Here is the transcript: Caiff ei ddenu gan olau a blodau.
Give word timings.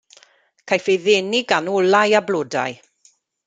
Caiff 0.71 0.87
ei 0.93 0.97
ddenu 1.03 1.41
gan 1.51 1.65
olau 1.77 2.11
a 2.19 2.19
blodau. 2.27 2.73